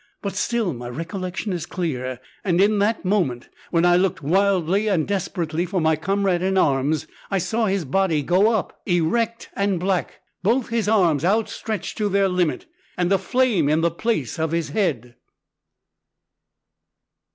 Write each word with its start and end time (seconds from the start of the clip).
But 0.23 0.35
still 0.35 0.73
my 0.73 0.89
recollection 0.89 1.53
is 1.53 1.67
clear; 1.67 2.19
and 2.43 2.59
in 2.59 2.79
that 2.79 3.05
moment 3.05 3.49
when 3.69 3.85
I 3.85 3.97
looked 3.97 4.23
wildly 4.23 4.87
and 4.87 5.07
desperately 5.07 5.63
for 5.63 5.79
my 5.79 5.95
comrade 5.95 6.41
in 6.41 6.57
arms, 6.57 7.05
I 7.29 7.37
saw 7.37 7.67
his 7.67 7.85
body 7.85 8.23
go 8.23 8.51
up, 8.51 8.81
erect 8.87 9.49
and 9.55 9.79
black, 9.79 10.21
both 10.41 10.69
his 10.69 10.87
arms 10.89 11.23
outstretched 11.23 11.99
to 11.99 12.09
their 12.09 12.29
limit, 12.29 12.65
and 12.97 13.11
a 13.13 13.19
flame 13.19 13.69
in 13.69 13.81
the 13.81 13.91
place 13.91 14.39
of 14.39 14.49
his 14.53 14.69
head! 14.69 15.17